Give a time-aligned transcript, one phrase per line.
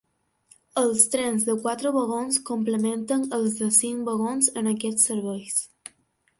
[0.83, 5.65] Els trens de quatre vagons complementen els de cinc vagons en aquests serveis.